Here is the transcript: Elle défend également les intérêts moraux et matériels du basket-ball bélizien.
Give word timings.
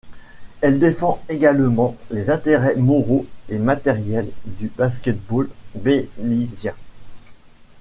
Elle 0.61 0.79
défend 0.79 1.21
également 1.29 1.95
les 2.09 2.31
intérêts 2.31 2.75
moraux 2.75 3.27
et 3.49 3.59
matériels 3.59 4.31
du 4.47 4.67
basket-ball 4.75 5.47
bélizien. 5.75 6.73